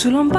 sul 0.00 0.14
on 0.16 0.30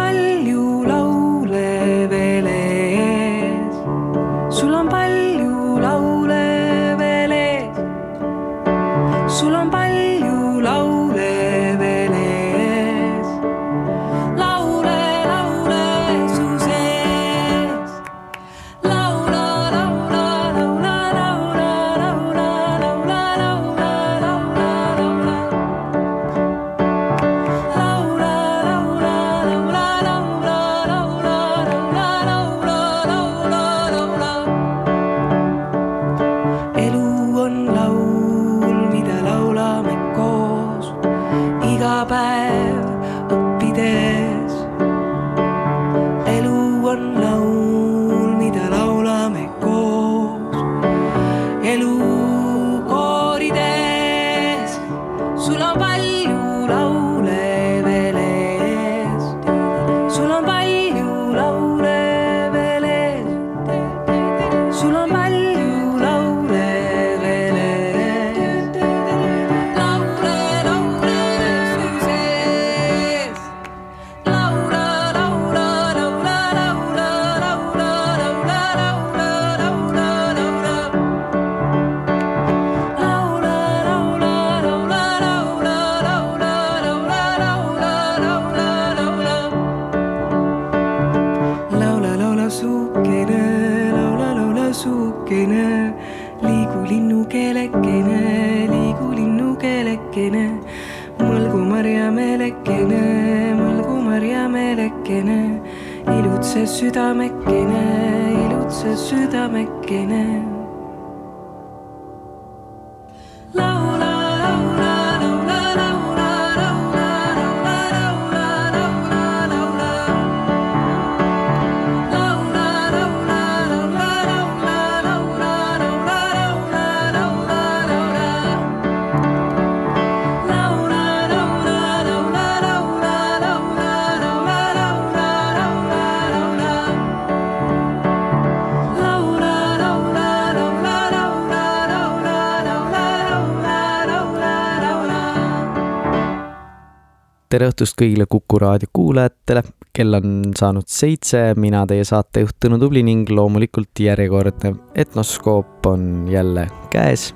tere 147.51 147.67
õhtust 147.67 147.97
kõigile 148.00 148.25
Kuku 148.31 148.59
raadio 148.62 148.88
kuulajatele, 148.95 149.63
kell 149.91 150.16
on 150.16 150.35
saanud 150.56 150.88
seitse, 150.88 151.51
mina 151.59 151.84
teie 151.89 152.06
saatejuht 152.07 152.56
Tõnu 152.63 152.78
Tubli 152.79 153.03
ning 153.03 153.28
loomulikult 153.28 154.00
järjekordne 154.00 154.72
etnoskoop 155.03 155.89
on 155.91 156.29
jälle 156.31 156.67
käes. 156.94 157.34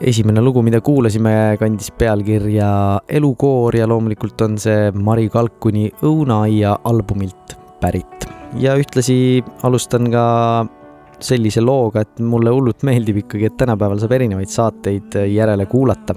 esimene 0.00 0.42
lugu, 0.42 0.62
mida 0.62 0.80
kuulasime, 0.84 1.56
kandis 1.58 1.90
pealkirja 1.96 3.00
Elukoor 3.08 3.76
ja 3.76 3.88
loomulikult 3.88 4.40
on 4.40 4.58
see 4.58 4.90
Mari 4.92 5.30
Kalkuni 5.32 5.88
Õunaaia 6.02 6.76
albumilt 6.84 7.56
pärit. 7.80 8.28
ja 8.60 8.76
ühtlasi 8.76 9.42
alustan 9.62 10.10
ka 10.10 10.66
sellise 11.20 11.60
looga, 11.64 12.00
et 12.02 12.20
mulle 12.20 12.50
hullult 12.50 12.82
meeldib 12.82 13.24
ikkagi, 13.24 13.46
et 13.46 13.56
tänapäeval 13.56 13.98
saab 14.02 14.12
erinevaid 14.12 14.52
saateid 14.52 15.16
järele 15.32 15.66
kuulata 15.66 16.14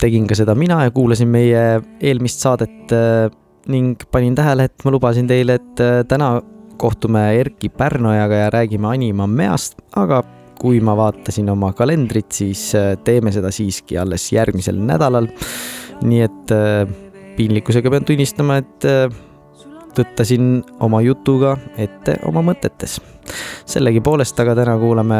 tegin 0.00 0.26
ka 0.26 0.36
seda 0.38 0.54
mina 0.58 0.82
ja 0.86 0.92
kuulasin 0.94 1.28
meie 1.28 1.64
eelmist 2.00 2.40
saadet 2.44 2.94
ning 3.72 4.00
panin 4.10 4.34
tähele, 4.34 4.66
et 4.66 4.84
ma 4.84 4.92
lubasin 4.94 5.28
teile, 5.30 5.58
et 5.60 5.82
täna 6.08 6.34
kohtume 6.80 7.20
Erki 7.38 7.68
Pärnojaga 7.68 8.40
ja 8.44 8.50
räägime 8.50 8.88
Anima 8.90 9.26
Meast, 9.30 9.76
aga 9.96 10.22
kui 10.58 10.80
ma 10.82 10.96
vaatasin 10.98 11.50
oma 11.52 11.72
kalendrit, 11.76 12.32
siis 12.34 12.70
teeme 13.04 13.32
seda 13.34 13.52
siiski 13.54 13.98
alles 13.98 14.28
järgmisel 14.32 14.80
nädalal. 14.82 15.28
nii 16.02 16.22
et 16.24 16.52
piinlikkusega 17.36 17.90
pean 17.90 18.04
tunnistama, 18.08 18.56
et 18.58 18.86
tõttasin 19.96 20.62
oma 20.80 21.02
jutuga 21.04 21.56
ette 21.76 22.18
oma 22.28 22.42
mõtetes. 22.44 23.00
sellegipoolest 23.66 24.40
aga 24.42 24.54
täna 24.58 24.74
kuulame 24.80 25.18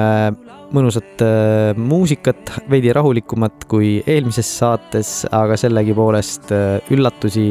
mõnusat 0.72 1.22
äh, 1.22 1.76
muusikat, 1.76 2.52
veidi 2.70 2.92
rahulikumat 2.92 3.66
kui 3.68 4.00
eelmises 4.06 4.48
saates, 4.58 5.22
aga 5.30 5.56
sellegipoolest 5.60 6.52
äh, 6.52 6.92
üllatusi 6.94 7.46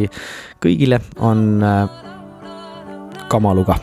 kõigile 0.62 1.02
on 1.20 1.64
äh, 1.64 1.86
kamaluga. 3.30 3.78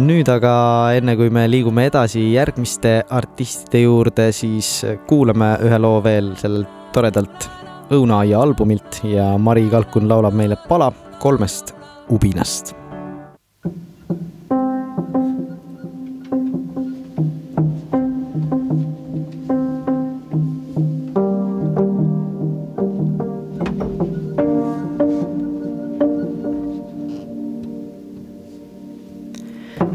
nüüd 0.00 0.28
aga 0.30 0.52
enne, 0.96 1.16
kui 1.18 1.30
me 1.30 1.46
liigume 1.50 1.86
edasi 1.90 2.22
järgmiste 2.32 3.00
artistide 3.10 3.82
juurde, 3.82 4.30
siis 4.32 4.84
kuulame 5.06 5.56
ühe 5.66 5.78
loo 5.78 5.98
veel 6.04 6.34
sellelt 6.40 6.78
toredalt 6.94 7.50
Õunaaia 7.90 8.38
albumilt 8.38 9.00
ja 9.02 9.32
Mari 9.38 9.64
Kalkun 9.66 10.06
laulab 10.06 10.36
meile 10.38 10.54
pala 10.68 10.92
kolmest 11.18 11.74
Ubinast 12.10 12.74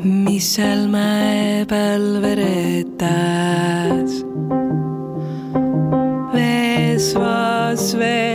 mis 0.05 0.53
seal 0.55 0.87
mäe 0.87 1.65
peal 1.69 2.21
veretas. 2.21 4.11
vees 6.33 7.13
vaas 7.15 7.93
vees. 7.99 8.34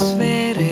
atmosfere 0.00 0.69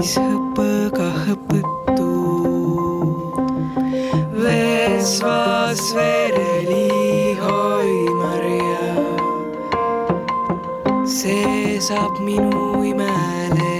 seomis 0.00 0.16
hõppega 0.16 1.08
hõpetu. 1.26 2.06
vees 4.40 5.20
vaas 5.20 5.92
vereli 5.92 7.36
oi 7.36 7.92
Maria. 8.20 8.94
seisab 11.04 12.16
minu 12.24 12.80
imele. 12.84 13.76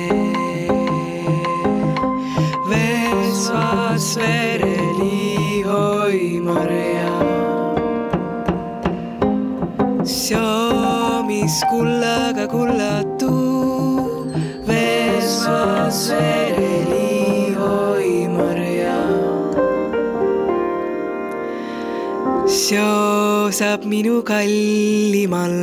vees 2.69 3.49
vaas 3.49 4.17
vereli 4.21 5.65
oi 5.65 6.41
Maria 6.45 7.15
seomis 10.05 11.63
kullaga 11.71 12.47
kullatu, 12.49 13.10
seosab 22.71 23.83
minu 23.83 24.23
kallimal, 24.23 25.57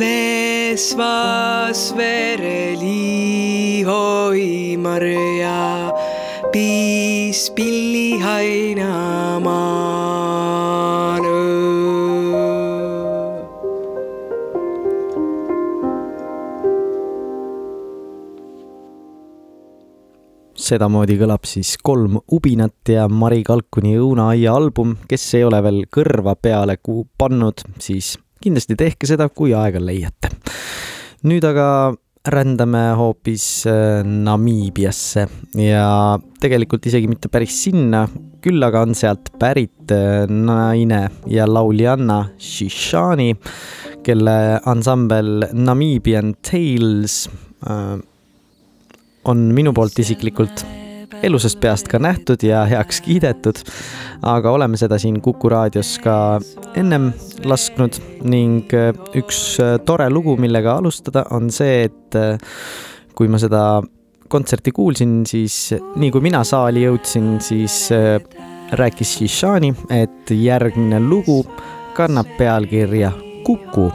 vees 0.00 0.86
vaas 0.96 1.82
vereli 1.98 3.84
oi 3.84 4.80
Maria, 4.80 5.92
piis 6.48 7.44
pilli 7.52 8.16
sedamoodi 20.64 21.18
kõlab 21.20 21.44
siis 21.48 21.74
kolm 21.82 22.18
ubinat 22.32 22.92
ja 22.92 23.06
Mari 23.08 23.42
Kalkuni 23.46 23.96
Õunaaia 24.00 24.54
album, 24.56 24.96
kes 25.08 25.26
ei 25.38 25.44
ole 25.46 25.60
veel 25.64 25.82
kõrva 25.92 26.36
peale 26.40 26.78
pannud, 27.18 27.64
siis 27.82 28.14
kindlasti 28.44 28.76
tehke 28.78 29.08
seda, 29.08 29.28
kui 29.28 29.54
aega 29.56 29.80
leiate. 29.80 30.32
nüüd 31.24 31.44
aga 31.48 31.66
rändame 32.24 32.94
hoopis 32.96 33.66
äh, 33.68 34.00
Namiibiasse 34.04 35.26
ja 35.60 36.18
tegelikult 36.40 36.86
isegi 36.88 37.08
mitte 37.08 37.28
päris 37.28 37.56
sinna, 37.66 38.06
küll 38.44 38.64
aga 38.64 38.84
on 38.86 38.96
sealt 38.96 39.28
pärit 39.40 39.92
äh, 39.92 40.24
naine 40.28 41.02
ja 41.28 41.44
lauljanna 41.48 42.22
Shishani, 42.40 43.34
kelle 44.04 44.38
ansambel 44.64 45.50
Namibian 45.52 46.34
Tales 46.40 47.26
äh, 47.68 48.00
on 49.24 49.48
minu 49.56 49.72
poolt 49.72 49.98
isiklikult 49.98 50.64
elusast 51.24 51.60
peast 51.60 51.88
ka 51.88 51.98
nähtud 52.02 52.42
ja 52.44 52.64
heaks 52.68 53.00
kiidetud, 53.04 53.60
aga 54.26 54.52
oleme 54.52 54.78
seda 54.80 54.98
siin 55.00 55.20
Kuku 55.24 55.48
raadios 55.52 55.96
ka 56.04 56.40
ennem 56.76 57.10
lasknud 57.48 57.98
ning 58.28 58.72
äh, 58.76 58.92
üks 59.16 59.58
äh, 59.62 59.76
tore 59.86 60.10
lugu, 60.12 60.36
millega 60.40 60.78
alustada, 60.80 61.26
on 61.34 61.50
see, 61.54 61.84
et 61.88 62.18
äh, 62.18 62.36
kui 63.16 63.30
ma 63.30 63.40
seda 63.40 63.82
kontserti 64.28 64.72
kuulsin, 64.74 65.22
siis 65.28 65.74
nii 66.00 66.10
kui 66.12 66.24
mina 66.24 66.40
saali 66.44 66.82
jõudsin, 66.82 67.36
siis 67.44 67.86
rääkis 68.74 69.12
Shishani, 69.18 69.70
et 69.94 70.32
järgmine 70.32 70.98
lugu 71.04 71.44
kannab 71.94 72.32
pealkirja 72.40 73.12
Kuku. 73.44 73.90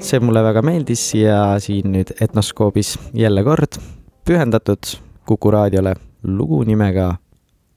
see 0.00 0.20
mulle 0.20 0.40
väga 0.44 0.62
meeldis 0.64 1.02
ja 1.16 1.58
siin 1.60 1.90
nüüd 1.92 2.14
Etnoskoobis 2.24 2.94
jälle 3.12 3.42
kord 3.44 3.76
pühendatud 4.24 4.82
Kuku 5.26 5.50
raadiole 5.50 5.94
lugu 6.22 6.64
nimega 6.64 7.16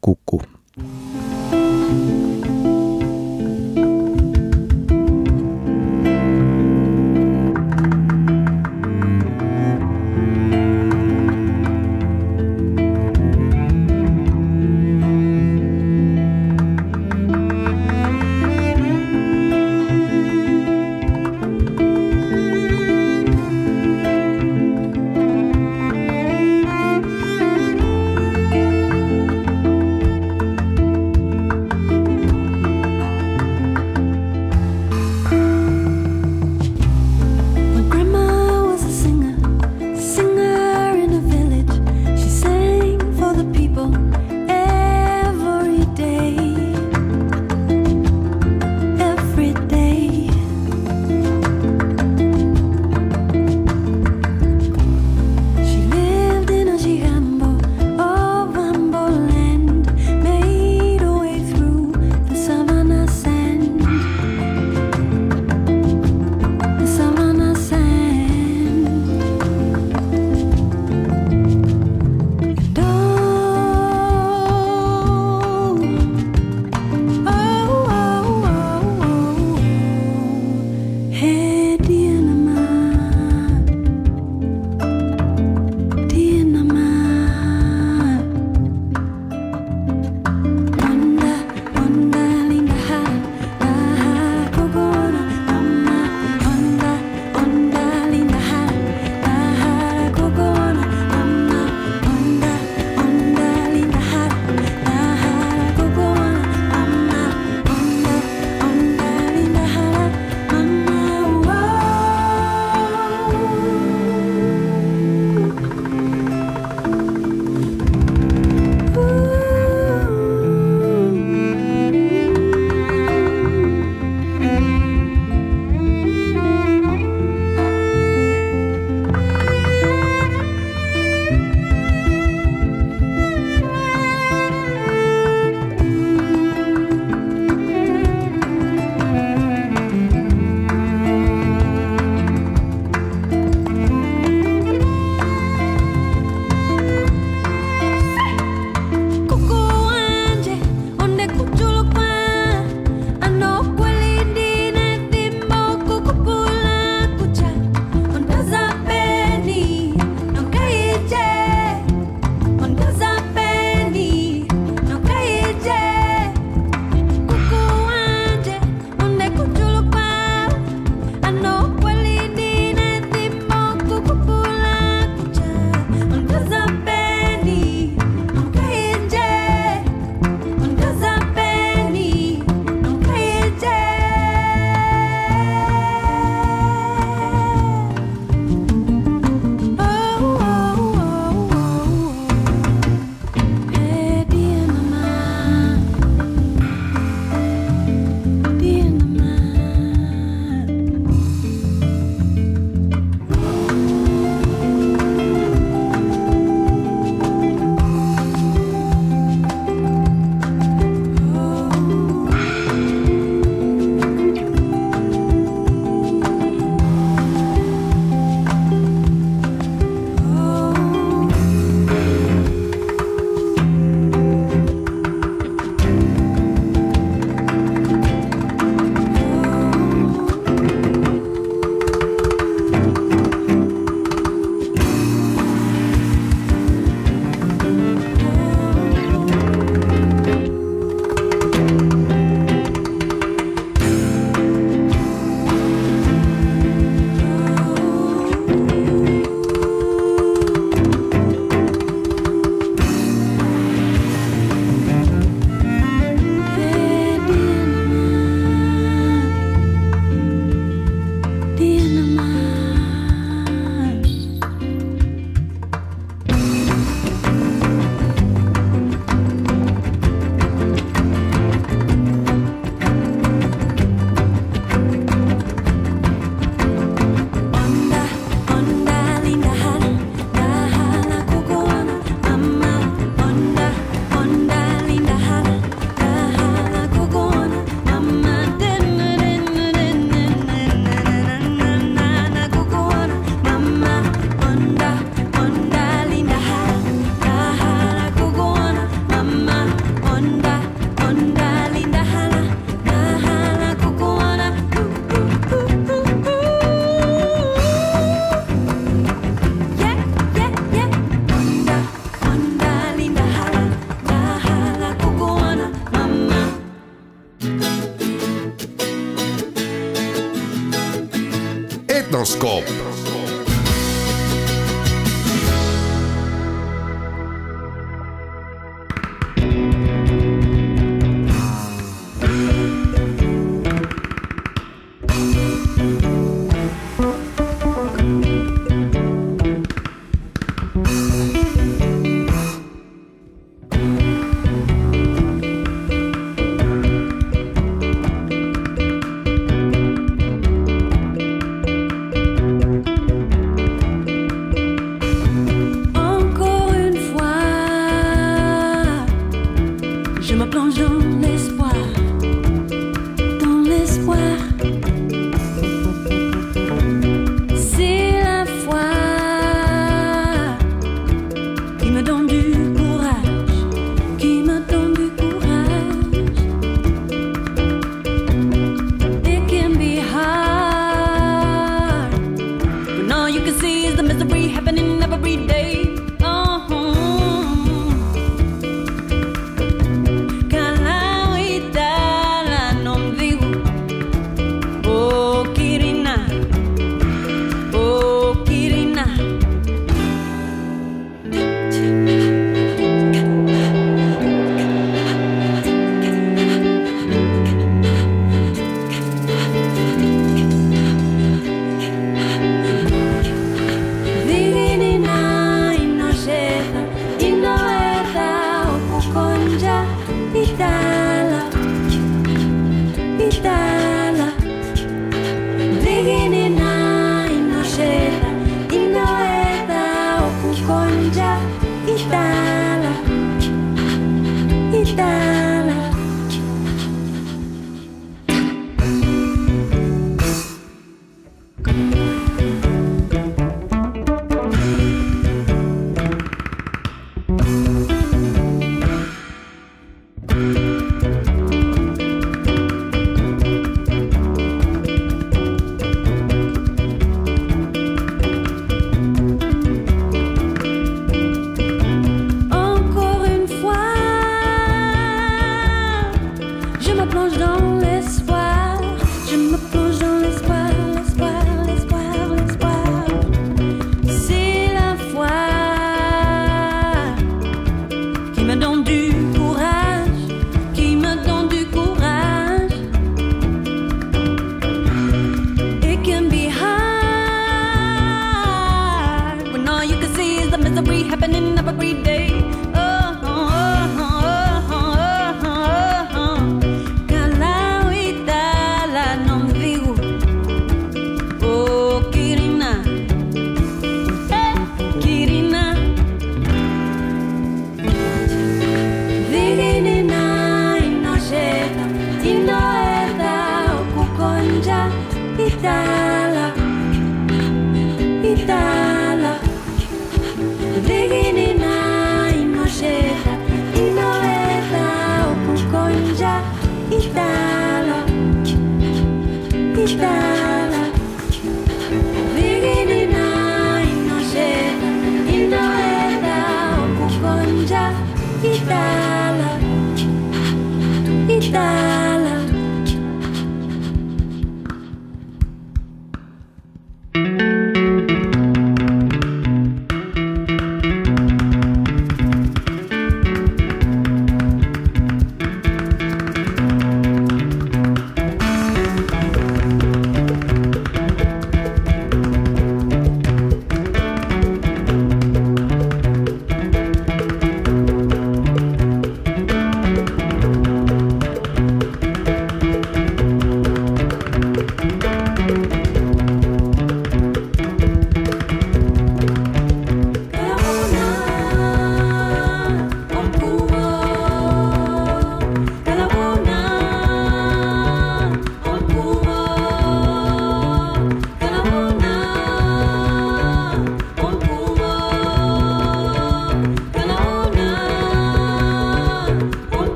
Kuku. 0.00 0.42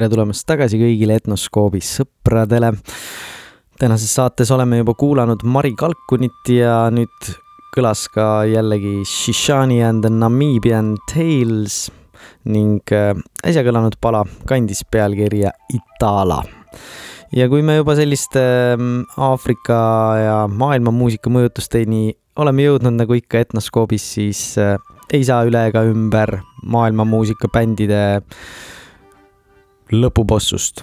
Tere 0.00 0.14
tulemast 0.14 0.46
tagasi 0.48 0.78
kõigile 0.80 1.18
Etnoskoobi 1.18 1.82
sõpradele. 1.84 2.70
tänases 3.76 4.14
saates 4.16 4.48
oleme 4.50 4.78
juba 4.78 4.94
kuulanud 4.96 5.42
Mari 5.44 5.74
Kalkunit 5.76 6.48
ja 6.48 6.86
nüüd 6.88 7.28
kõlas 7.76 8.06
ka 8.08 8.46
jällegi 8.48 9.04
Shishani 9.04 9.82
and 9.84 10.00
the 10.00 10.08
Namibian 10.08 10.96
Tales 11.12 11.90
ning 12.48 12.80
äh, 12.96 13.12
äsja 13.44 13.60
kõlanud 13.60 14.00
pala 14.00 14.24
kandis 14.48 14.80
pealkirja 14.88 15.52
Itala. 15.68 16.44
ja 17.36 17.48
kui 17.52 17.60
me 17.60 17.76
juba 17.76 17.92
selliste 17.92 18.40
ähm, 18.72 19.02
Aafrika 19.18 19.82
ja 20.16 20.36
maailma 20.48 20.96
muusika 20.96 21.28
mõjutusteni 21.28 22.14
oleme 22.40 22.70
jõudnud 22.70 22.96
nagu 22.96 23.20
ikka 23.20 23.44
Etnoskoobis, 23.44 24.12
siis 24.16 24.56
äh, 24.56 24.78
ei 25.12 25.28
saa 25.28 25.44
üle 25.44 25.68
ega 25.68 25.84
ümber 25.84 26.38
maailma 26.64 27.04
muusikabändide 27.04 28.22
lõpubossust. 29.92 30.82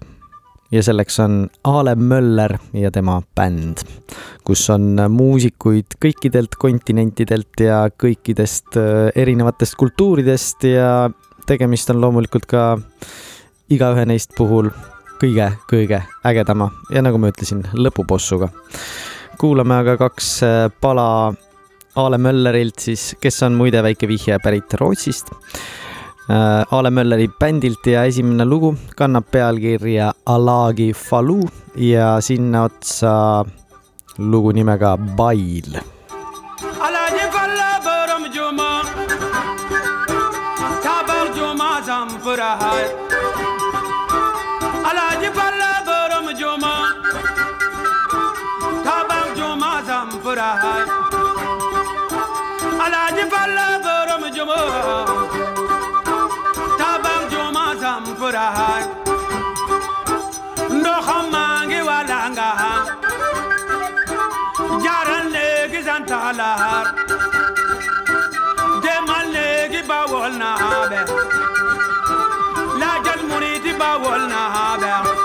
ja 0.71 0.81
selleks 0.83 1.19
on 1.23 1.49
Ale 1.63 1.95
Möller 1.95 2.57
ja 2.73 2.91
tema 2.91 3.21
bänd, 3.35 3.85
kus 4.43 4.65
on 4.69 4.99
muusikuid 5.09 5.95
kõikidelt 6.03 6.57
kontinentidelt 6.59 7.63
ja 7.63 7.85
kõikidest 7.89 8.75
äh, 8.75 9.07
erinevatest 9.15 9.75
kultuuridest 9.79 10.67
ja 10.67 11.09
tegemist 11.47 11.89
on 11.89 12.01
loomulikult 12.01 12.45
ka 12.45 12.77
igaühe 13.69 14.05
neist 14.05 14.35
puhul 14.37 14.69
kõige-kõige 15.21 16.03
ägedama 16.27 16.69
ja 16.93 17.01
nagu 17.01 17.17
ma 17.17 17.31
ütlesin, 17.31 17.63
lõpubossuga. 17.73 18.49
kuulame 19.37 19.75
aga 19.75 19.97
kaks 19.97 20.31
äh, 20.43 20.69
pala 20.81 21.33
Ale 21.97 22.17
Möllerilt 22.21 22.79
siis, 22.79 23.15
kes 23.21 23.41
on 23.43 23.55
muide 23.57 23.81
väike 23.81 24.07
vihje 24.07 24.37
pärit 24.43 24.73
Rootsist. 24.77 25.31
Äh, 26.29 26.65
Ale 26.75 26.91
Mölleri 26.91 27.29
bändilt 27.39 27.85
ja 27.87 28.03
esimene 28.05 28.43
lugu 28.45 28.75
kannab 28.95 29.31
pealkirja 29.31 30.11
Alagi 30.25 30.93
Falu 30.93 31.39
ja 31.75 32.21
sinna 32.21 32.65
otsa 32.67 33.45
lugu 34.17 34.51
nimega 34.51 34.97
Bail. 34.97 35.79
Alagi 36.83 37.27
langaha 62.27 62.71
jaran 64.83 65.25
legi 65.35 65.79
zantala 65.87 66.49
demal 68.83 69.27
legi 69.35 69.81
bawol 69.89 70.33
na 70.41 70.49
habe 70.61 71.01
la 72.81 72.91
muniti 73.29 73.71
bawol 73.81 74.21
na 74.33 74.41
habe 74.55 75.16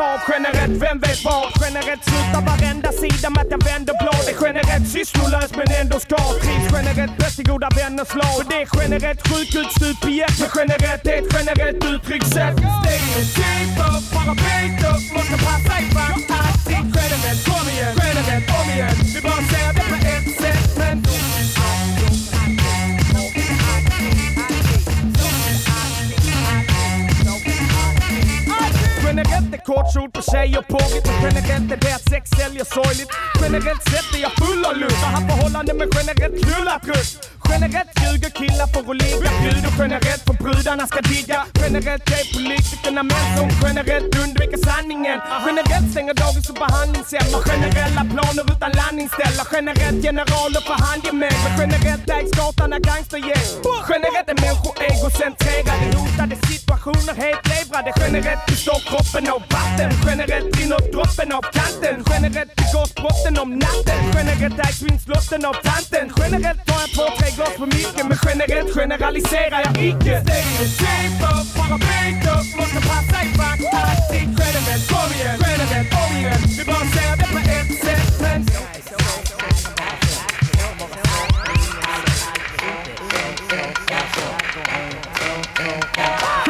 av? 0.00 0.18
Generellt, 0.30 0.76
vem 0.82 0.98
vet 1.00 1.24
vad? 1.24 1.46
Generellt 1.62 2.04
slutar 2.10 2.42
varenda 2.50 2.90
sida 2.92 3.30
med 3.30 3.40
att 3.44 3.50
jag 3.54 3.62
vänder 3.70 3.94
blad. 4.02 4.24
Är 4.32 4.36
generellt 4.46 4.88
sysslolös 4.94 5.50
men 5.58 5.68
ändå 5.80 5.98
ska. 6.06 6.20
Trivs 6.44 6.68
generellt 6.76 7.16
bäst 7.18 7.38
i 7.42 7.42
goda 7.42 7.68
vänners 7.80 8.12
lag. 8.20 8.34
Och 8.38 8.46
det 8.50 8.58
är 8.62 8.68
generellt 8.80 9.22
sjukhutsstup 9.28 10.00
i 10.12 10.14
ett. 10.26 10.38
Men 10.40 10.50
generellt 10.58 11.04
är 11.12 11.16
ett 11.20 11.30
generellt 11.36 11.82
uttryckssätt. 11.92 12.54
Stereotyp 12.80 13.74
upp, 13.94 14.10
tjejer 30.30 30.62
pågigt 30.62 31.06
Men 31.06 31.20
generellt 31.22 31.72
är 31.72 31.76
det 31.76 31.94
att 31.94 32.08
sex 32.10 32.30
säljer 32.30 32.64
sorgligt. 32.64 33.10
Generellt 33.42 33.84
sett 33.92 34.14
är 34.16 34.20
jag 34.26 34.32
full 34.42 34.64
av 34.64 34.76
lust. 34.76 35.02
Jag 35.02 35.10
har 35.16 35.22
förhållande 35.28 35.74
med 35.74 35.88
generellt 35.96 36.36
knullat 36.44 36.82
runt 36.84 37.10
Generellt 37.50 37.92
ljuger 38.02 38.30
killar 38.40 38.66
för 38.72 38.80
att 38.90 38.96
ligga 39.02 39.30
och 39.68 39.76
generellt 39.78 40.22
för 40.28 40.36
brudarna 40.44 40.86
ska 40.86 41.00
digga. 41.00 41.40
Generellt 41.62 42.06
är 42.18 42.24
politikerna 42.36 43.02
män 43.02 43.28
som 43.36 43.48
generellt 43.64 44.10
undviker 44.22 44.60
sanningen. 44.70 45.18
Generellt 45.46 45.88
stänger 45.92 46.14
dagis 46.22 46.48
och 46.50 46.58
behandlingshem 46.64 47.26
Har 47.34 47.42
generella 47.50 48.02
planer 48.12 48.44
utan 48.52 48.70
landningsställe 48.80 49.42
Generellt 49.54 50.00
generaler 50.06 50.62
för 50.68 50.76
handgemäng. 50.86 51.36
Men 51.44 51.52
generellt 51.60 52.06
ägs 52.16 52.30
gatan 52.40 52.72
av 52.76 52.80
gangstergäng. 52.88 53.46
Generellt 53.90 54.28
är 54.32 54.38
människor 54.44 54.74
egocentrerade 54.90 55.86
Hotade 56.00 56.36
situationer 56.50 57.14
helt 57.24 57.44
levrade. 57.52 57.90
Generellt 58.02 58.44
består 58.50 58.80
kroppen 58.90 59.24
av 59.34 59.42
vatten. 59.54 59.90
Generellt 60.06 60.50
rinner 60.58 60.80
droppen 60.94 61.32
av 61.38 61.44
kanten. 61.58 61.94
Generellt 62.12 62.52
begås 62.60 62.90
brotten 63.00 63.34
om 63.42 63.50
natten. 63.66 63.98
Generellt 64.16 64.58
ägs 64.66 64.80
vinstlotten 64.82 65.42
av 65.50 65.56
tanten. 65.68 66.04
Generellt 66.20 66.62
tar 66.68 66.80
jag 66.84 66.90
två, 66.96 67.06
tre 67.18 67.28
glas 67.40 67.56
för 67.56 67.66
mycket 67.66 68.06
Men 68.08 68.18
generellt 68.26 68.74
generaliserar 68.74 69.60
jag 69.64 69.84
icke 69.84 70.22
generellt, 74.38 74.88
kom 74.88 75.12
igen, 75.12 75.38
generellt, 75.46 75.92
om 75.94 76.16
igen 76.16 76.38
Vi 76.58 76.64
bara 76.64 76.86
säger 76.94 77.16
det 77.16 77.28
på 77.32 77.38
ett 77.38 77.84
sätt 77.84 78.20
men 78.20 78.46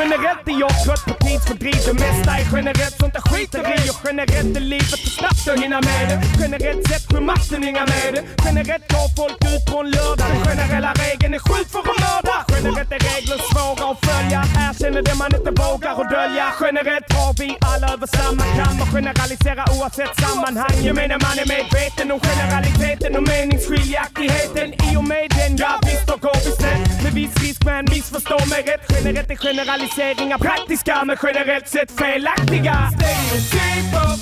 Generellt 0.00 0.48
är 0.48 0.60
jag 0.60 0.84
trött 0.84 1.04
på 1.04 1.14
tidsfördriv 1.24 1.80
Det 1.86 1.92
mesta 2.04 2.30
är 2.38 2.46
generellt 2.56 2.96
sånt 3.00 3.14
jag 3.18 3.24
skiter 3.30 3.60
i. 3.76 3.90
Och 3.90 4.00
generellt 4.06 4.56
är 4.56 4.60
livet 4.60 5.00
för 5.04 5.10
snabbt 5.18 5.48
att 5.48 5.60
hinna 5.62 5.80
med 5.88 6.04
det. 6.08 6.16
Generellt 6.40 6.82
sett 6.88 7.04
får 7.10 7.20
makten 7.20 7.64
inga 7.70 7.84
med 7.92 8.10
det 8.14 8.22
Generellt 8.44 8.86
går 8.92 9.08
folk 9.20 9.38
ut 9.52 9.62
på 9.70 9.76
en 9.82 9.90
lördag. 9.96 10.28
Den 10.32 10.40
generella 10.48 10.92
regeln 11.02 11.34
är 11.38 11.42
skjut 11.48 11.68
för 11.74 11.82
att 11.90 12.00
mörda. 12.04 12.36
Generellt 12.54 12.92
är 12.96 13.00
regler 13.10 13.38
svåra 13.50 13.84
att 13.90 13.98
följa. 14.08 14.40
Erkänner 14.66 15.02
det 15.08 15.14
man 15.22 15.30
inte 15.38 15.52
vågar 15.62 15.94
att 16.00 16.10
dölja. 16.16 16.46
Generellt 16.64 17.08
har 17.18 17.32
vi 17.40 17.48
alla 17.70 17.86
över 17.94 18.08
samma 18.18 18.44
kam 18.56 18.74
Och 18.82 18.90
generaliserar 18.96 19.66
oavsett 19.76 20.14
sammanhang. 20.24 20.76
Gemene 20.86 21.16
man 21.26 21.36
är 21.42 21.48
medveten 21.54 22.06
om 22.14 22.20
generaliteten 22.30 23.12
och 23.18 23.26
meningsskiljaktigheten. 23.32 24.68
I 24.88 24.90
och 25.00 25.06
med 25.12 25.26
den, 25.38 25.52
ja 25.62 25.72
visst 25.88 26.06
då 26.10 26.16
går 26.26 26.38
vi 26.46 26.50
snett. 26.60 26.82
Med 27.04 27.12
viss 27.20 27.34
risk 27.42 27.60
men 27.68 27.84
missförstå 27.94 28.38
mig 28.52 28.60
rätt. 28.70 28.82
Generellt 28.94 29.30
är 29.34 29.40
generaliseringar 29.96 30.38
praktiska 30.38 31.04
men 31.04 31.16
generellt 31.22 31.68
sett 31.68 31.90
felaktiga. 31.90 32.90
Stereotyper, 32.94 34.12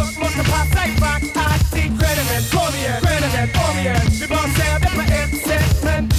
upp, 0.00 0.18
måste 0.18 0.50
passa 0.50 0.86
i 0.86 0.90
fack 0.90 1.22
Alltid 1.36 1.92
generellt, 2.02 2.50
kom 2.52 2.74
igen, 2.78 3.00
generellt, 3.02 3.56
om 3.70 3.78
igen. 3.78 4.06
Vi 4.20 4.26
bara 4.28 4.38
säger 4.38 4.80
det 4.80 4.90
på 4.94 5.00
ett 5.00 5.48
sätt 5.48 5.84
men 5.84 6.10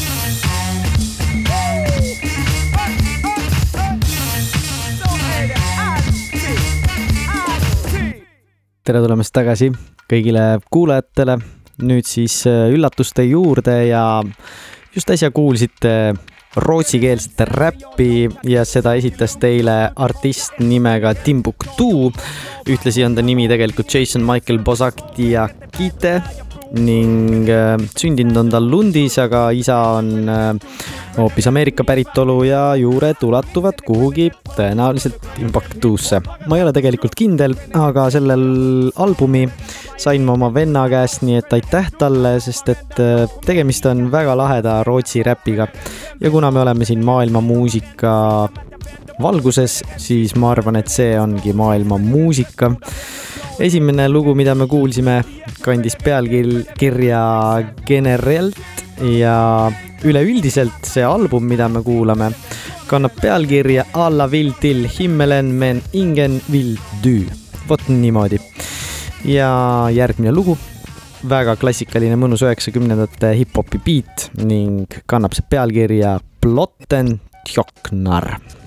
tere 8.83 9.01
tulemast 9.01 9.33
tagasi 9.33 9.71
kõigile 10.09 10.59
kuulajatele. 10.73 11.37
nüüd 11.81 12.05
siis 12.05 12.45
äh, 12.45 12.69
üllatuste 12.69 13.23
juurde 13.23 13.73
ja 13.87 14.21
just 14.93 15.09
äsja 15.09 15.31
kuulsite 15.31 16.13
rootsikeelset 16.55 17.39
räppi 17.39 18.29
ja 18.43 18.65
seda 18.67 18.93
esitas 18.99 19.37
teile 19.39 19.91
artist 19.95 20.59
nimega 20.59 21.13
Timbuktu. 21.15 22.11
ühtlasi 22.67 23.05
on 23.05 23.15
ta 23.15 23.21
nimi 23.21 23.47
tegelikult 23.47 23.93
Jason 23.93 24.23
Michael 24.27 24.59
Bozaktiakite 24.59 26.21
ning 26.77 27.49
äh, 27.51 27.75
sündinud 27.99 28.37
on 28.39 28.51
ta 28.51 28.61
Lundis, 28.63 29.17
aga 29.19 29.49
isa 29.55 29.77
on 29.97 30.29
äh, 30.31 30.53
hoopis 31.17 31.47
Ameerika 31.51 31.83
päritolu 31.83 32.37
ja 32.47 32.61
juured 32.79 33.19
ulatuvad 33.27 33.83
kuhugi 33.85 34.29
tõenäoliselt 34.55 35.19
Timbuktuusse. 35.35 36.21
ma 36.47 36.57
ei 36.57 36.63
ole 36.63 36.73
tegelikult 36.75 37.15
kindel, 37.19 37.55
aga 37.75 38.07
sellel 38.13 38.91
albumi 38.95 39.47
sain 40.01 40.23
ma 40.25 40.33
oma 40.37 40.49
venna 40.53 40.87
käest, 40.89 41.25
nii 41.27 41.41
et 41.41 41.53
aitäh 41.53 41.91
talle, 41.99 42.37
sest 42.43 42.71
et 42.73 43.03
äh, 43.03 43.25
tegemist 43.45 43.85
on 43.91 44.07
väga 44.13 44.37
laheda 44.37 44.81
Rootsi 44.87 45.23
räpiga. 45.27 45.67
ja 46.21 46.31
kuna 46.31 46.51
me 46.51 46.63
oleme 46.63 46.85
siin 46.85 47.03
maailma 47.05 47.41
muusika 47.41 48.49
valguses, 49.21 49.81
siis 49.97 50.35
ma 50.35 50.51
arvan, 50.55 50.79
et 50.79 50.91
see 50.91 51.15
ongi 51.19 51.53
maailma 51.53 51.97
muusika. 52.01 52.71
esimene 53.59 54.09
lugu, 54.09 54.33
mida 54.35 54.55
me 54.55 54.67
kuulsime, 54.67 55.21
kandis 55.61 55.95
pealkirja 56.03 57.21
Generelt 57.85 58.57
ja 59.19 59.71
üleüldiselt 60.03 60.87
see 60.87 61.03
album, 61.05 61.45
mida 61.49 61.67
me 61.69 61.83
kuulame, 61.85 62.31
kannab 62.89 63.15
pealkirja 63.21 63.85
Alla 63.93 64.27
vill 64.31 64.53
till 64.59 64.87
himmelen 64.99 65.45
men 65.45 65.81
ingen 65.93 66.41
vill 66.51 66.77
du. 67.03 67.25
vot 67.69 67.87
niimoodi. 67.87 68.39
ja 69.25 69.87
järgmine 69.93 70.31
lugu, 70.31 70.57
väga 71.29 71.55
klassikaline 71.55 72.17
mõnus 72.17 72.41
üheksakümnendate 72.45 73.35
hip-hopi 73.37 73.81
beat 73.85 74.31
ning 74.43 74.89
kannab 75.05 75.37
see 75.37 75.45
pealkirja 75.49 76.17
Plotten 76.41 77.19
Tjoknar 77.45 78.60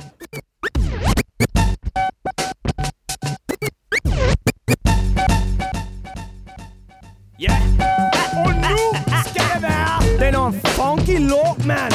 Yeah. 7.39 7.61
Och 8.47 8.55
nu 8.55 8.77
ska 9.25 9.43
det 9.55 9.61
vara 9.63 10.19
Det 10.19 10.27
är 10.27 10.33
någon 10.33 10.53
funky 10.53 11.19
låt 11.19 11.65
man 11.65 11.91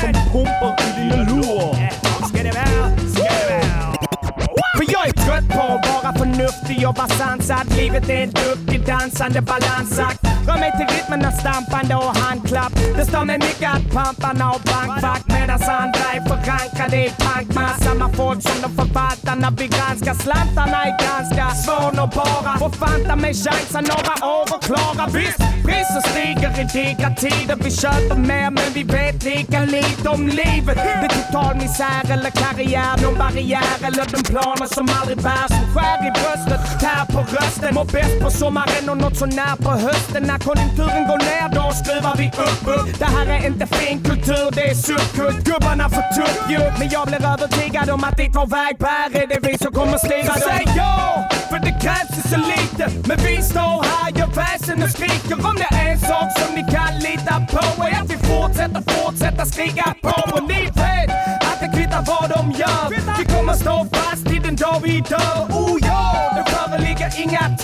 Som 0.00 0.12
pumpar 0.32 0.76
i 0.80 1.00
dina 1.00 1.16
lår 1.16 1.74
Ska 2.28 2.42
det 2.42 2.52
vara, 2.52 2.96
ska 3.08 3.22
det 3.22 3.64
vara 3.68 3.96
För 4.76 4.92
jag 4.92 5.08
är 5.08 5.12
trött 5.34 5.48
på 5.48 5.60
att 5.60 6.02
vara 6.02 6.14
förnuftig 6.14 6.88
och 6.88 6.96
vara 6.96 7.08
sansad. 7.08 7.76
Livet 7.76 8.08
är 8.08 8.22
en 8.22 8.30
duktig 8.30 8.86
dansande 8.86 9.40
balansakt 9.40 10.24
Rör 10.46 10.58
mig 10.58 10.72
till 10.78 10.96
rytmen 10.96 11.24
av 11.24 11.30
stampande 11.30 11.94
och 11.94 12.16
handklapp. 12.16 12.72
Det 12.96 13.06
står 13.06 13.24
mig 13.24 13.38
mycket 13.38 13.70
att 13.76 13.92
pamparna 13.94 14.50
och 14.54 14.60
bankfack. 14.60 15.22
Medan 15.26 15.60
andra 15.62 16.04
är 16.14 16.20
förankrade 16.28 16.96
i 16.96 17.10
punkmass. 17.24 17.84
Samma 17.84 18.08
folk 18.08 18.42
som 18.42 18.58
de 18.62 18.68
förvaltar 18.78 19.36
när 19.36 19.50
vi 19.50 19.66
granskar 19.66 20.14
Slantarna 20.14 20.78
är 20.88 20.94
ganska 21.08 21.44
svårnåbara 21.64 22.52
Får 22.58 22.70
fanta. 22.70 23.16
Mig 23.16 23.34
chansa 23.34 23.80
några 23.80 24.14
år 24.36 24.46
och 24.54 24.62
klara. 24.62 25.06
Visst, 25.14 25.40
Priser 25.66 26.02
stiger 26.10 26.52
i 26.62 26.64
digra 26.76 27.10
tider. 27.24 27.56
Vi 27.64 27.70
köper 27.70 28.18
mer 28.30 28.50
men 28.50 28.68
vi 28.74 28.82
vet 28.82 29.24
lika 29.24 29.60
lite 29.60 30.08
om 30.08 30.26
livet. 30.26 30.76
Det 30.84 31.06
är 31.06 31.08
total 31.08 31.56
misär 31.56 32.04
eller 32.14 32.30
karriär, 32.30 33.02
någon 33.02 33.18
barriär 33.18 33.78
eller 33.86 34.04
de 34.12 34.22
planer 34.30 34.66
som 34.66 34.88
aldrig 35.00 35.18
bär. 35.24 35.46
Som 35.56 35.66
skär 35.74 35.98
i 36.08 36.10
bröstet, 36.18 36.62
tär 36.80 37.04
på 37.14 37.20
rösten. 37.36 37.74
Mår 37.74 37.84
bäst 37.84 38.16
på 38.24 38.30
sommaren 38.30 38.88
och 38.90 38.96
nåt 38.96 39.16
så 39.16 39.26
när 39.26 39.56
på 39.66 39.70
hösten. 39.70 40.22
När 40.30 40.38
konjunkturen 40.38 41.04
går 41.10 41.20
ner 41.30 41.48
då 41.56 41.64
skruvar 41.80 42.14
vi 42.20 42.26
upp, 42.46 42.62
upp. 42.76 42.98
Det 42.98 43.10
här 43.16 43.26
är 43.36 43.46
inte 43.46 43.66
fin 43.66 43.98
kultur, 44.08 44.46
det 44.56 44.64
är 44.70 44.74
subkult. 44.74 45.38
Gubbarna 45.48 45.88
får 45.94 46.04
tuff 46.16 46.38
ju. 46.52 46.60
Men 46.78 46.88
jag 46.94 47.04
blir 47.08 47.22
övertygad 47.32 47.90
om 47.90 48.04
att 48.04 48.16
dit 48.16 48.34
vår 48.38 48.46
väg 48.46 48.74
bär 48.78 49.08
är 49.22 49.26
det 49.26 49.40
vi 49.48 49.58
som 49.58 49.72
kommer 49.72 49.98
styra 49.98 50.34
dem. 50.42 50.50
Säg 50.50 50.66
ja! 50.76 51.28
För 51.50 51.58
det 51.66 51.74
krävs 51.84 52.12
ju 52.18 52.22
så 52.32 52.38
lite. 52.52 52.84
Men 53.08 53.18
vi 53.26 53.42
står 53.42 53.76
här, 53.90 54.10
gör 54.18 54.30
väsen 54.42 54.82
och 54.82 54.90
skriker. 54.90 55.36
Om 55.48 55.56
det 55.62 55.70
är 55.80 55.86
en 55.92 55.98
sak 55.98 56.28
som 56.38 56.54
ni 56.54 56.62
kan 56.76 56.92
lita 57.06 57.34
på 57.52 57.84
är 57.84 57.94
att 58.02 58.10
vi 58.12 58.18
fortsätter, 58.30 58.82
fortsätter 58.94 59.44
skrika 59.44 59.94
på. 60.02 60.14
Och 60.34 60.42
ni 60.48 60.60
vet 60.64 61.10
att 61.48 61.58
det 61.60 61.70
kvittar 61.74 62.02
vad 62.06 62.30
de 62.34 62.50
gör. 62.60 62.84
Vi 63.18 63.24
kommer 63.34 63.52
stå 63.52 63.93
Capitão. 64.84 65.73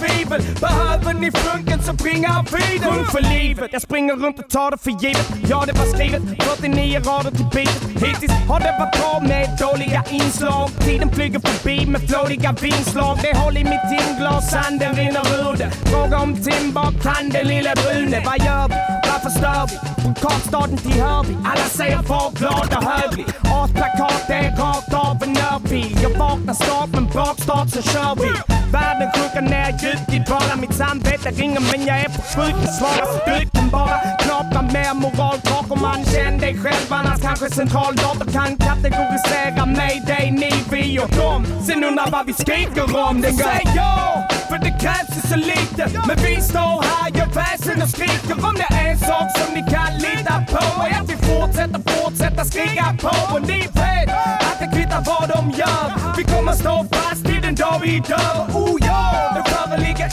Tvivel. 0.01 0.43
Behöver 0.61 1.15
ni 1.15 1.31
funken 1.33 1.83
så 1.83 1.93
bringar 1.93 2.45
vid 2.53 2.81
den. 2.81 2.93
Sjung 2.93 3.05
för 3.05 3.23
livet. 3.39 3.69
Jag 3.73 3.83
springer 3.83 4.17
runt 4.17 4.39
och 4.39 4.51
tar 4.51 4.71
det 4.71 4.79
för 4.79 4.91
givet. 4.91 5.29
Ja, 5.51 5.65
det 5.67 5.73
var 5.73 5.87
skrivet 5.95 6.23
49 6.41 7.01
rader 7.01 7.31
till 7.31 7.51
beatet. 7.55 8.03
Hittills 8.05 8.33
har 8.49 8.61
det 8.61 8.75
varit 8.81 8.97
bra 9.01 9.21
med 9.21 9.45
dåliga 9.59 10.05
inslag. 10.11 10.71
Tiden 10.85 11.11
flyger 11.13 11.41
förbi 11.41 11.87
med 11.87 12.01
flådiga 12.09 12.53
vingslag. 12.53 13.19
Det 13.23 13.37
hål 13.39 13.57
i 13.57 13.65
mitt 13.65 13.87
timglas 13.93 14.51
sanden 14.51 14.95
rinner 14.95 15.27
ur 15.41 15.57
det. 15.57 15.71
Fråga 15.91 16.19
om 16.19 16.35
Timbuk-tanden, 16.35 17.47
lille 17.47 17.73
brune. 17.83 18.23
Vad 18.27 18.39
gör 18.47 18.69
vi? 18.69 18.75
Varför 19.11 19.31
stör 19.31 19.67
vi? 19.71 20.03
Från 20.03 20.15
Karlstaden 20.15 20.77
till 20.77 21.03
Hörby. 21.03 21.35
Alla 21.45 21.69
säger 21.79 21.97
var 21.97 22.31
glad 22.31 22.69
och 22.77 22.85
hövlig. 22.91 23.27
Artplakat 23.59 24.31
är 24.31 24.57
rakt 24.57 24.95
av 24.95 25.17
en 25.23 25.37
örfil 25.37 25.97
Jag 26.03 26.19
vaknar 26.19 26.55
snart 26.55 26.91
men 26.93 27.07
bakstart 27.15 27.69
så 27.71 27.83
kör 27.83 28.15
vi. 28.15 28.31
Världen 28.73 29.11
sjunker 29.15 29.41
ner 29.41 29.73
djupt 29.91 30.13
i. 30.13 30.21
Mitt 30.61 30.75
samvete 30.75 31.31
ringer 31.31 31.61
men 31.61 31.87
jag 31.87 31.99
är 32.01 32.09
på 32.09 32.23
sjukhus. 32.23 32.79
Svara 32.79 33.07
så 33.13 33.19
kan 33.53 33.71
bara 33.71 33.99
knapra 34.19 34.63
mer 34.63 34.95
moral 34.95 35.39
bakom 35.45 35.81
Man 35.83 36.05
känn 36.05 36.39
dig 36.39 36.59
själv 36.59 36.93
annars 36.93 37.21
kanske 37.21 37.51
centraldator 37.51 38.27
kan 38.33 38.57
kategorisera 38.57 39.67
mig, 39.67 40.03
dig, 40.07 40.31
ni, 40.31 40.53
vi 40.71 40.99
och 40.99 41.11
dom. 41.11 41.47
Sen 41.67 41.85
undrar 41.85 42.11
vad 42.11 42.27
vi 42.27 42.33
skriker 42.33 42.97
om. 43.09 43.21
Den 43.21 43.37
Säg 43.37 43.65
ja! 43.77 44.29
För 44.49 44.59
det 44.59 44.75
krävs 44.83 45.13
ju 45.17 45.23
så 45.31 45.37
lite. 45.37 45.83
Men 46.07 46.17
vi 46.25 46.41
står 46.41 46.83
här, 46.89 47.11
gör 47.19 47.31
väsen 47.35 47.83
och 47.83 47.89
skriker 47.89 48.35
om 48.49 48.55
det 48.55 48.75
är 48.75 48.91
en 48.91 48.99
sak 48.99 49.29
som 49.39 49.55
ni 49.55 49.63
kan 49.75 49.93
lita 50.07 50.35
på. 50.53 50.65
Är 50.83 51.01
att 51.01 51.11
vi 51.13 51.17
fortsätter, 51.17 51.81
fortsätter 51.91 52.45
skrika 52.45 52.97
på. 53.03 53.35
Och 53.35 53.43
ni 53.43 53.61
vet 53.61 54.11
att 54.49 54.59
det 54.61 54.69
kvittar 54.75 55.03
vad 55.07 55.29
de 55.35 55.51
gör. 55.51 56.17
Vi 56.17 56.25
kommer 56.25 56.53
stå 56.53 56.87
fast 56.93 57.25
till 57.25 57.43
den 57.43 57.55
dag 57.55 57.81
vi 57.83 58.03
dör. 58.09 58.37
Oh 58.55 58.80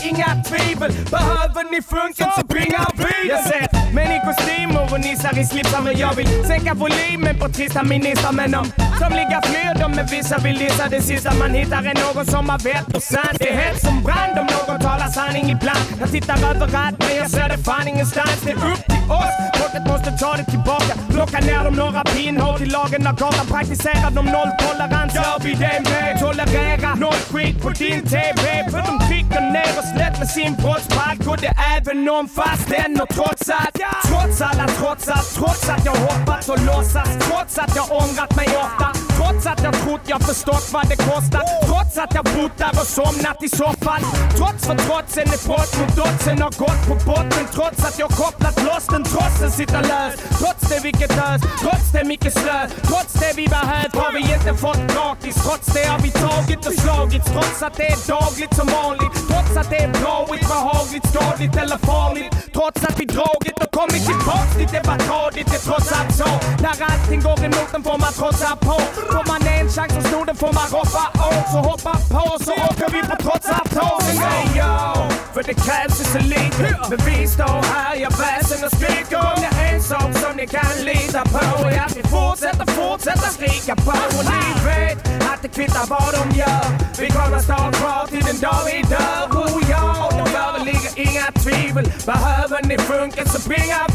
inga 0.03 0.43
tvivel. 0.49 0.91
Behöver 1.11 1.71
ni 1.71 1.81
funken 1.81 2.27
så 2.37 2.45
bringa 2.45 2.87
vi 2.97 3.29
Jag 3.29 3.43
ser 3.43 3.93
män 3.93 4.11
i 4.11 4.19
kostymer 4.25 4.93
och 4.93 4.99
nissar 4.99 5.39
i 5.39 5.45
slipsar. 5.45 5.81
Men 5.81 5.97
jag 5.97 6.13
vill 6.15 6.27
sänka 6.47 6.73
volymen 6.73 7.39
på 7.39 7.49
trista 7.49 7.83
ministrar. 7.83 8.31
Men 8.31 8.55
som 8.97 9.07
somliga 9.09 9.41
flyr 9.41 9.73
de 9.81 9.91
med 9.95 10.09
vissa 10.09 10.37
vill 10.37 10.57
dissa. 10.57 10.89
Det 10.89 11.01
sista 11.01 11.33
man 11.33 11.51
hittar 11.53 11.83
är 11.91 11.95
någon 12.05 12.25
som 12.25 12.49
har 12.49 12.59
vett 12.59 12.95
och 12.95 13.03
sans 13.03 13.37
Det 13.39 13.49
är 13.49 13.57
hett 13.57 13.81
som 13.81 14.03
brand 14.03 14.35
om 14.41 14.47
någon 14.55 14.79
talar 14.81 15.07
sanning 15.07 15.45
ibland. 15.55 15.85
Jag 15.99 16.11
tittar 16.11 16.37
överallt 16.51 16.97
men 16.99 17.15
jag 17.21 17.29
ser 17.31 17.49
det 17.49 17.57
fan 17.57 17.87
ingenstans. 17.87 18.41
Det 18.45 18.51
är 18.51 18.71
upp 18.71 18.83
till 18.91 19.05
oss. 19.21 19.35
Folket 19.59 19.85
måste 19.91 20.11
ta 20.23 20.31
det 20.39 20.47
tillbaka. 20.53 20.93
Plocka 21.13 21.39
ner 21.39 21.63
dem 21.63 21.73
några 21.73 22.01
pinnhål 22.03 22.57
till 22.57 22.71
lagen 22.71 23.07
av 23.07 23.15
gatan. 23.15 23.47
Praktiserar 23.47 24.11
de 24.17 24.23
nolltolerans. 24.35 25.15
Gör 25.15 25.37
vi 25.45 25.53
det 25.63 25.79
med? 25.89 26.19
Tolerera 26.19 26.95
noll 26.95 27.21
skit 27.31 27.61
på 27.63 27.69
din 27.69 28.01
TV. 28.13 28.43
För 28.71 28.81
de 28.89 28.93
trycker 29.07 29.41
ner 29.55 29.73
oss 29.81 29.91
lätt 29.99 30.19
med 30.19 30.29
sin 30.37 30.53
brottsbalk. 30.61 31.19
Och 31.31 31.37
det 31.45 31.53
även 31.75 32.09
om 32.09 32.27
fastän 32.37 33.01
och 33.01 33.09
trots 33.17 33.49
att 33.49 33.75
Trots 34.09 34.41
alla 34.41 34.67
trots. 34.79 35.05
Trots 35.37 35.69
att 35.69 35.85
jag 35.85 35.95
hoppat 36.07 36.49
och 36.49 36.59
låtsas. 36.65 37.09
Trots 37.27 37.57
att 37.57 37.75
jag 37.75 37.85
ångrat 37.91 38.35
mig 38.35 38.47
ofta. 38.65 38.86
Bye. 38.93 39.06
Trots 39.17 39.45
att 39.45 39.63
jag 39.63 39.73
trott 39.73 40.01
jag 40.05 40.21
förstått 40.21 40.69
vad 40.73 40.89
det 40.89 40.95
kostat 40.95 41.47
Trots 41.67 41.97
att 41.97 42.13
jag 42.13 42.25
bott 42.35 42.57
där 42.57 42.73
och 42.81 42.87
somnat 42.97 43.43
i 43.43 43.49
soffan. 43.49 44.01
Trots 44.37 44.61
för 44.67 44.77
trotsen 44.85 45.27
är 45.35 45.39
brott 45.47 45.73
mot 45.79 45.95
dotsen 46.01 46.41
har 46.41 46.53
gått 46.65 46.81
på 46.89 46.95
botten. 47.09 47.45
Trots 47.55 47.79
att 47.87 47.99
jag 47.99 48.09
kopplat 48.09 48.57
loss 48.67 48.85
den. 48.93 49.03
Trots 49.03 49.39
den 49.41 49.51
sitter 49.51 49.81
lös. 49.91 50.13
Trots 50.39 50.63
det 50.69 50.79
vilket 50.83 51.13
ös. 51.27 51.41
Trots 51.63 51.87
det 51.93 52.03
mycket 52.13 52.33
slö. 52.33 52.59
Trots 52.89 53.13
det 53.21 53.31
vi 53.39 53.45
behövt 53.47 53.95
har 54.01 54.11
vi 54.17 54.21
inte 54.35 54.51
fått 54.63 54.81
gratis. 54.93 55.35
Trots 55.45 55.67
det 55.75 55.85
har 55.93 55.99
vi 56.05 56.11
tagit 56.11 56.61
och 56.69 56.77
slagits. 56.83 57.27
Trots 57.35 57.59
att 57.67 57.75
det 57.79 57.87
är 57.95 57.99
dagligt 58.15 58.53
som 58.59 58.67
vanligt. 58.79 59.15
Trots 59.29 59.53
att 59.61 59.69
det 59.73 59.79
är 59.85 59.91
braigt, 60.01 60.47
behagligt, 60.53 61.05
skadligt 61.11 61.55
eller 61.63 61.77
farligt. 61.91 62.31
Trots 62.57 62.79
att 62.87 62.97
vi 63.01 63.05
dragit 63.17 63.57
och 63.63 63.71
kommit 63.79 64.03
tillbaks 64.09 64.51
dit 64.59 64.71
det 64.75 64.83
var 64.89 64.97
tradigt. 65.07 65.47
Det 65.51 65.57
är 65.59 65.65
trots 65.69 65.89
allt 65.97 66.13
så. 66.21 66.29
När 66.63 66.75
allting 66.89 67.21
går 67.27 67.39
emot 67.47 67.69
en 67.75 67.83
får 67.87 67.97
man 68.03 68.13
trotsa 68.19 68.51
på. 68.67 68.77
Får 69.11 69.25
man 69.27 69.41
en 69.47 69.69
chans 69.69 69.93
att 69.97 70.07
sno 70.07 70.23
den 70.25 70.35
får 70.35 70.53
man 70.53 70.67
roffa 70.75 71.05
åt. 71.29 71.45
Så 71.53 71.57
hoppa 71.69 71.93
på 72.13 72.43
så 72.45 72.53
åker 72.69 72.89
vi 72.95 73.01
på 73.09 73.15
trots 73.25 73.47
allt 73.49 73.71
tåg. 73.79 74.01
Säg 74.01 74.57
ja, 74.57 75.07
för 75.33 75.43
det 75.43 75.53
krävs 75.53 75.99
ju 76.01 76.05
så 76.15 76.19
lite. 76.19 76.61
Men 76.89 76.99
vi 77.05 77.27
står 77.27 77.61
här, 77.73 77.95
gör 77.95 78.09
väsen 78.09 78.59
och 78.65 78.71
skriker 78.77 79.17
om 79.17 79.37
det 79.43 79.51
är 79.61 79.75
en 79.75 79.83
sak 79.83 80.11
som 80.23 80.31
ni 80.37 80.47
kan 80.47 80.73
lita 80.89 81.21
på. 81.33 81.67
Är 81.67 81.81
att 81.85 81.97
vi 81.97 82.03
fortsätter, 82.03 82.65
fortsätter 82.79 83.29
skrika 83.37 83.75
på. 83.75 83.91
Och 84.17 84.25
ni 84.33 84.43
vet 84.69 84.97
att 85.31 85.41
det 85.41 85.47
kvittar 85.47 85.85
vad 85.89 86.11
de 86.17 86.37
gör. 86.39 86.65
Vi 86.99 87.07
kommer 87.17 87.39
stå 87.39 87.57
kvar 87.79 88.07
till 88.07 88.25
den 88.29 88.39
dag 88.39 88.61
vi 88.65 88.81
dör. 88.81 89.23
Oh 89.41 89.61
ja, 89.69 90.09
det 90.17 90.29
föreligger 90.37 90.91
inga 91.05 91.25
tvivel. 91.43 91.85
Behöver 92.05 92.59
ni 92.69 92.77
funken 92.77 93.25
så 93.27 93.39
den. 93.49 93.86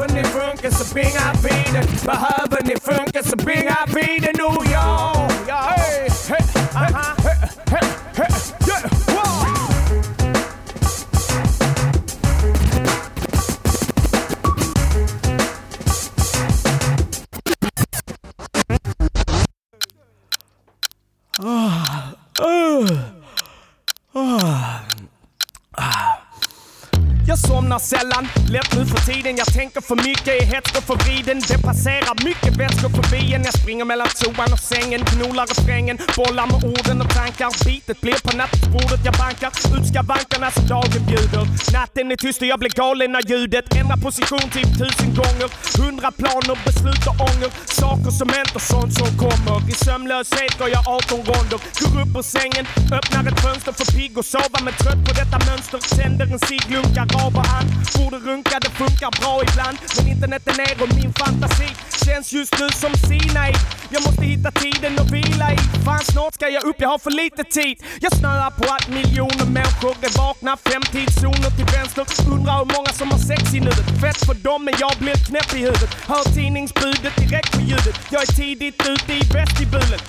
Behöver 0.00 0.22
ni 0.22 0.24
funkis 0.24 0.78
så 0.78 0.94
pringa 0.94 1.32
vidare, 1.42 1.84
behöver 2.04 2.62
ni 2.64 2.76
funkis 2.80 3.30
så 3.30 3.36
pringa 3.36 3.76
vidare 3.86 4.32
New 4.32 4.72
York. 4.72 5.19
Tiden. 29.30 29.44
Jag 29.46 29.54
tänker 29.54 29.80
för 29.80 29.96
mycket, 29.96 30.28
är 30.28 30.46
hätsk 30.46 30.76
och 30.76 30.84
förvriden 30.84 31.40
Det 31.48 31.62
passerar 31.62 32.24
mycket 32.24 32.56
vätskor 32.56 32.88
förbi 32.88 33.34
en. 33.34 33.44
Jag 33.44 33.54
springer 33.60 33.84
mellan 33.84 34.08
toan 34.08 34.52
och 34.52 34.58
sängen, 34.58 35.00
knullar 35.04 35.46
refrängen, 35.46 35.98
bollar 36.16 36.46
med 36.46 36.64
orden 36.64 37.00
och 37.00 37.10
tankar. 37.10 37.50
Bitet 37.64 38.00
blir 38.00 38.18
på 38.26 38.36
nattbordet 38.36 39.00
jag 39.04 39.14
bankar 39.14 39.50
ut 39.76 39.86
skavankerna 39.90 40.50
som 40.50 40.66
dagen 40.66 41.02
bjuder. 41.06 41.44
Natten 41.72 42.12
är 42.12 42.16
tyst 42.16 42.42
och 42.42 42.48
jag 42.48 42.58
blir 42.58 42.74
galen 42.82 43.12
när 43.12 43.22
ljudet 43.30 43.74
ändrar 43.78 43.96
position 43.96 44.46
typ 44.56 44.70
tusen 44.80 45.10
gånger. 45.20 45.48
Hundra 45.80 46.10
planer, 46.20 46.56
beslut 46.66 47.04
och 47.10 47.16
ånger. 47.28 47.50
Saker 47.80 48.10
som 48.18 48.28
hänt 48.36 48.52
och 48.58 48.66
sånt 48.72 48.92
som 48.98 49.10
kommer. 49.24 49.56
I 49.72 49.74
sömnlöshet 49.84 50.52
går 50.58 50.68
jag 50.76 50.82
18 50.88 51.18
ronder. 51.30 51.58
Går 51.80 51.94
upp 52.02 52.14
ur 52.20 52.26
sängen, 52.36 52.64
öppnar 52.98 53.22
ett 53.30 53.40
fönster 53.44 53.72
för 53.78 53.86
pigg 53.94 54.12
och 54.20 54.24
sova 54.34 54.58
men 54.66 54.74
trött 54.82 55.00
på 55.06 55.12
detta 55.20 55.38
mönster. 55.48 55.78
Tänder 55.96 56.26
en 56.34 56.40
cigg, 56.48 56.64
lunkar 56.74 57.06
av 57.24 57.32
och 57.40 57.48
an. 57.58 57.66
Borde 57.96 58.18
runka, 58.30 58.54
det 58.64 58.72
funkar 58.82 59.10
bra 59.20 59.42
ibland. 59.48 59.78
Men 59.96 60.08
internet 60.08 60.42
är 60.50 60.56
ner 60.62 60.76
och 60.82 60.90
min 60.98 61.12
fantasi 61.20 61.68
känns 62.06 62.32
just 62.32 62.54
nu 62.60 62.68
som 62.82 62.92
Sinai. 63.08 63.52
Jag 63.94 64.02
måste 64.06 64.24
hitta 64.32 64.50
tiden 64.50 64.92
och 64.98 65.08
vila 65.14 65.46
i. 65.52 65.56
Fan 65.84 66.04
snart 66.12 66.34
ska 66.34 66.48
jag 66.48 66.64
upp, 66.64 66.76
jag 66.78 66.88
har 66.88 66.98
för 66.98 67.10
lite 67.10 67.44
tid. 67.44 67.76
Jag 68.00 68.12
snöar 68.16 68.50
på 68.50 68.66
att 68.76 68.88
miljoner 68.88 69.46
människor 69.58 69.94
är 70.06 70.12
vakna. 70.18 70.56
Fem 70.70 70.82
tidszoner 70.94 71.50
till 71.56 71.68
vänster. 71.76 72.04
Undrar 72.32 72.56
hur 72.62 72.70
många 72.76 72.92
som 73.00 73.10
har 73.14 73.22
sex 73.30 73.54
i 73.54 73.60
nuet. 73.60 73.88
Fett 74.02 74.20
för 74.28 74.34
dem 74.34 74.64
men 74.64 74.74
jag 74.78 74.94
blir 75.02 75.16
knäpp 75.28 75.50
i 75.54 75.58
huvudet. 75.58 75.90
Hör 76.12 76.24
tidningsbudet 76.36 77.14
direkt 77.22 77.52
på 77.56 77.60
ljudet. 77.60 77.96
Jag 78.14 78.22
är 78.22 78.32
tidigt 78.40 78.78
ute 78.92 79.12
i 79.12 79.22
vestibulen. 79.38 80.00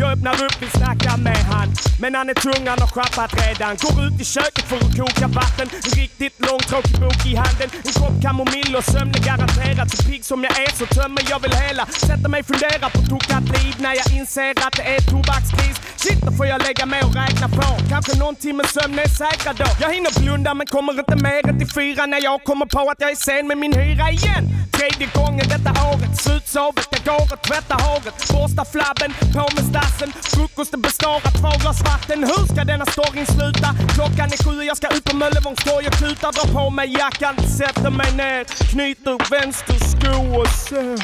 Jag 0.00 0.12
öppnar 0.12 0.36
upp, 0.44 0.62
vill 0.62 0.70
snacka 0.70 1.16
med 1.16 1.42
han. 1.52 1.68
Men 2.00 2.14
han 2.14 2.28
är 2.28 2.34
tung, 2.34 2.62
han 2.68 2.80
har 2.84 2.90
schappat 2.94 3.32
redan. 3.42 3.76
Går 3.82 3.96
ut 4.06 4.20
i 4.20 4.24
köket 4.24 4.64
för 4.70 4.76
att 4.76 4.96
koka 4.98 5.26
vatten. 5.40 5.68
En 5.76 5.90
riktigt 6.00 6.36
lång 6.40 6.50
långtråkig 6.50 7.00
bok 7.00 7.26
i 7.26 7.34
handen. 7.36 7.68
En 7.86 7.92
kopp 7.92 8.22
kamomill 8.22 8.59
och 8.78 8.84
sömn 8.84 9.12
är 9.18 9.24
garanterat. 9.30 9.90
Så 9.96 10.02
pigg 10.08 10.24
som 10.24 10.44
jag 10.44 10.54
är 10.64 10.72
så 10.80 10.86
tömmer 10.86 11.22
jag 11.30 11.40
väl 11.42 11.52
hela. 11.52 11.86
sätter 11.86 12.28
mig 12.28 12.42
fundera 12.42 12.86
på 12.90 13.00
tokat 13.10 13.44
liv 13.56 13.74
när 13.78 13.94
jag 14.00 14.08
inser 14.18 14.50
att 14.66 14.72
det 14.72 14.86
är 14.94 15.00
tobakskris. 15.00 15.76
Shit, 16.02 16.20
då 16.26 16.32
får 16.32 16.46
jag 16.46 16.62
lägga 16.62 16.86
mig 16.86 17.02
och 17.02 17.14
räkna 17.14 17.48
på. 17.48 17.68
Kanske 17.88 18.18
någon 18.18 18.36
timme 18.36 18.64
sömn 18.64 18.98
är 18.98 19.08
säkrad 19.08 19.56
då. 19.56 19.68
Jag 19.80 19.90
hinner 19.94 20.20
blunda 20.20 20.54
men 20.54 20.66
kommer 20.66 20.92
inte 20.98 21.16
mer 21.16 21.48
än 21.48 21.58
till 21.58 21.72
fyra 21.80 22.06
när 22.06 22.22
jag 22.22 22.44
kommer 22.44 22.66
på 22.66 22.90
att 22.90 23.00
jag 23.04 23.10
är 23.10 23.20
sen 23.28 23.46
med 23.46 23.58
min 23.58 23.72
hyra 23.72 24.10
igen. 24.10 24.44
Tredje 24.80 25.06
gången 25.14 25.46
detta 25.54 25.72
året, 25.90 26.12
slutsovet, 26.22 26.88
jag 26.92 27.02
går 27.04 27.32
och 27.34 27.42
tvättar 27.48 27.78
håret. 27.86 28.16
Borsta 28.32 28.64
flabben, 28.74 29.10
på 29.34 29.44
med 29.56 29.64
stassen. 29.72 30.10
Frukosten 30.32 30.80
består 30.80 31.16
av 31.28 31.32
två 31.40 31.50
glas 31.62 31.80
vatten. 31.90 32.18
Hur 32.30 32.44
ska 32.52 32.64
denna 32.64 32.86
storyn 32.86 33.26
sluta? 33.26 33.68
Klockan 33.94 34.28
är 34.34 34.40
sju 34.44 34.54
och 34.58 34.64
jag 34.64 34.76
ska 34.76 34.88
ut 34.96 35.04
på 35.04 35.16
Möllevångstorg 35.16 35.86
och 35.86 35.98
tutar. 36.02 36.32
Drar 36.32 36.48
på 36.58 36.70
mig 36.70 36.88
jackan, 36.98 37.34
sätter 37.58 37.90
mig 37.90 38.10
ner. 38.22 38.44
Knyter 38.58 39.30
vänster 39.30 39.74
sko 39.74 40.40
och 40.40 40.48
ser. 40.48 40.96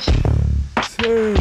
ser. 0.97 1.37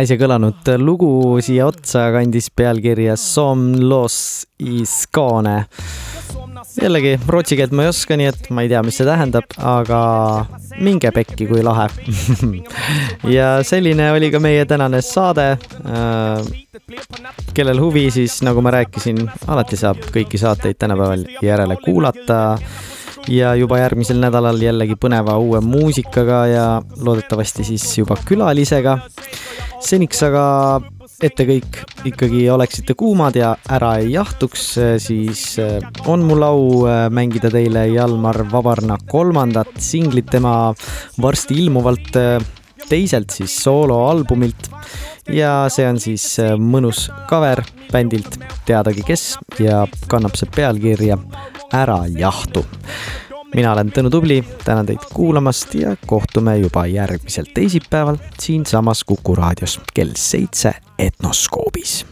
äsja 0.00 0.16
kõlanud 0.16 0.68
lugu 0.80 1.08
siia 1.42 1.66
otsa 1.66 2.06
kandis 2.14 2.46
pealkirja 2.54 3.16
Som 3.18 3.74
los 3.74 4.46
iskane. 4.58 5.64
Jällegi 6.82 7.16
rootsi 7.28 7.56
keelt 7.58 7.72
ma 7.76 7.84
ei 7.84 7.90
oska, 7.90 8.16
nii 8.16 8.28
et 8.30 8.50
ma 8.54 8.64
ei 8.64 8.70
tea, 8.72 8.82
mis 8.84 8.96
see 9.00 9.06
tähendab, 9.08 9.46
aga 9.58 10.00
minge 10.80 11.10
pekki, 11.14 11.48
kui 11.50 11.64
lahe 11.64 11.88
ja 13.36 13.50
selline 13.66 14.10
oli 14.14 14.30
ka 14.32 14.40
meie 14.42 14.64
tänane 14.68 15.02
saade. 15.04 15.48
kellel 17.54 17.80
huvi, 17.82 18.06
siis 18.14 18.40
nagu 18.46 18.62
ma 18.64 18.72
rääkisin, 18.74 19.20
alati 19.50 19.76
saab 19.76 20.00
kõiki 20.14 20.40
saateid 20.40 20.78
tänapäeval 20.80 21.26
järele 21.44 21.76
kuulata 21.84 22.40
ja 23.28 23.54
juba 23.54 23.80
järgmisel 23.82 24.20
nädalal 24.22 24.60
jällegi 24.62 24.96
põneva 24.96 25.36
uue 25.38 25.60
muusikaga 25.60 26.44
ja 26.46 26.66
loodetavasti 26.96 27.64
siis 27.64 27.86
juba 27.98 28.16
külalisega. 28.24 28.98
seniks 29.80 30.22
aga 30.22 30.46
ette 31.24 31.44
kõik 31.48 31.80
ikkagi 32.08 32.44
oleksite 32.52 32.94
kuumad 32.98 33.36
ja 33.36 33.52
ära 33.72 33.94
ei 34.00 34.14
jahtuks, 34.14 34.66
siis 35.02 35.44
eh, 35.60 35.78
on 36.08 36.24
mul 36.26 36.44
au 36.46 36.62
eh, 36.88 37.04
mängida 37.12 37.50
teile 37.52 37.86
Jalmar 37.90 38.42
Vabarna 38.50 38.98
kolmandat 39.10 39.76
singlit 39.82 40.30
tema 40.32 40.72
varsti 41.20 41.58
ilmuvalt 41.64 42.16
eh, 42.20 42.36
teiselt 42.88 43.34
siis 43.36 43.54
sooloalbumilt 43.62 44.70
ja 45.30 45.68
see 45.70 45.86
on 45.86 46.00
siis 46.02 46.24
mõnus 46.58 47.06
cover 47.30 47.62
bändilt. 47.92 48.40
Teadagi 48.66 49.04
kes 49.06 49.34
ja 49.62 49.84
kannab 50.10 50.38
see 50.38 50.50
pealkirja 50.56 51.18
Ära 51.70 52.00
jahtu 52.10 52.64
mina 53.54 53.72
olen 53.72 53.92
Tõnu 53.92 54.10
Tubli, 54.10 54.44
tänan 54.64 54.86
teid 54.86 55.08
kuulamast 55.14 55.74
ja 55.74 55.96
kohtume 56.06 56.56
juba 56.58 56.86
järgmisel 56.86 57.50
teisipäeval 57.54 58.16
siinsamas 58.38 59.04
Kuku 59.04 59.34
raadios 59.34 59.80
kell 59.94 60.14
seitse 60.16 60.74
Etnoskoobis 60.98 62.09